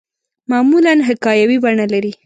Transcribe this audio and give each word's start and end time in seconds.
معمولاً 0.51 0.93
حکایوي 1.07 1.57
بڼه 1.63 1.85
لري. 1.93 2.11